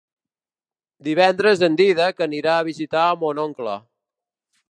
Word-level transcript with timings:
Divendres 1.07 1.61
en 1.67 1.77
Dídac 1.81 2.25
anirà 2.27 2.57
a 2.61 2.65
visitar 2.71 3.05
mon 3.25 3.43
oncle. 3.47 3.79